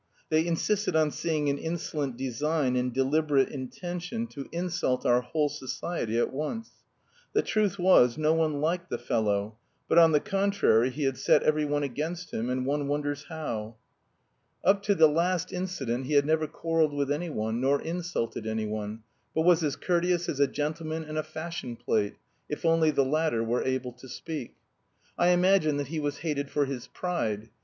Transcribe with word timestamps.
They 0.29 0.47
insisted 0.47 0.95
on 0.95 1.11
seeing 1.11 1.47
an 1.47 1.59
insolent 1.59 2.17
design 2.17 2.75
and 2.75 2.91
deliberate 2.91 3.49
intention 3.49 4.25
to 4.29 4.49
insult 4.51 5.05
our 5.05 5.21
whole 5.21 5.47
society 5.47 6.17
at 6.17 6.33
once. 6.33 6.71
The 7.33 7.43
truth 7.43 7.77
was 7.77 8.17
no 8.17 8.33
one 8.33 8.61
liked 8.61 8.89
the 8.89 8.97
fellow, 8.97 9.57
but, 9.87 9.99
on 9.99 10.11
the 10.11 10.19
contrary, 10.19 10.89
he 10.89 11.03
had 11.03 11.19
set 11.19 11.43
every 11.43 11.65
one 11.65 11.83
against 11.83 12.33
him 12.33 12.49
and 12.49 12.65
one 12.65 12.87
wonders 12.87 13.25
how. 13.29 13.75
Up 14.63 14.81
to 14.85 14.95
the 14.95 15.07
last 15.07 15.53
incident 15.53 16.07
he 16.07 16.13
had 16.13 16.25
never 16.25 16.47
quarrelled 16.47 16.93
with 16.95 17.11
anyone, 17.11 17.61
nor 17.61 17.79
insulted 17.79 18.47
anyone, 18.47 19.03
but 19.35 19.43
was 19.43 19.63
as 19.63 19.75
courteous 19.75 20.27
as 20.27 20.39
a 20.39 20.47
gentleman 20.47 21.03
in 21.03 21.15
a 21.15 21.21
fashion 21.21 21.75
plate, 21.75 22.15
if 22.49 22.65
only 22.65 22.89
the 22.89 23.05
latter 23.05 23.43
were 23.43 23.63
able 23.63 23.91
to 23.91 24.09
speak. 24.09 24.55
I 25.15 25.27
imagine 25.27 25.77
that 25.77 25.89
he 25.89 25.99
was 25.99 26.17
hated 26.25 26.49
for 26.49 26.65
his 26.65 26.87
pride. 26.87 27.49